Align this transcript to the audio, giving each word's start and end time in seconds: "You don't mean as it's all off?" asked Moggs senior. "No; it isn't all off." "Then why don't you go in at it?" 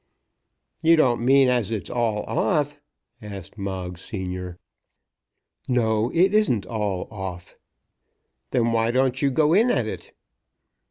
"You 0.81 0.95
don't 0.95 1.23
mean 1.23 1.47
as 1.47 1.69
it's 1.69 1.91
all 1.91 2.23
off?" 2.23 2.81
asked 3.21 3.55
Moggs 3.55 4.01
senior. 4.01 4.57
"No; 5.67 6.09
it 6.15 6.33
isn't 6.33 6.65
all 6.65 7.07
off." 7.11 7.55
"Then 8.49 8.71
why 8.71 8.89
don't 8.89 9.21
you 9.21 9.29
go 9.29 9.53
in 9.53 9.69
at 9.69 9.85
it?" 9.85 10.11